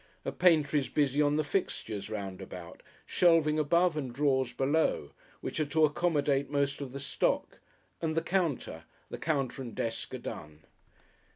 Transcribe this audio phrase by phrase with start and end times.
[0.25, 5.59] A painter is busy on the fixtures round about (shelving above and drawers below), which
[5.59, 7.59] are to accommodate most of the stock,
[8.01, 10.65] and the counter the counter and desk are done.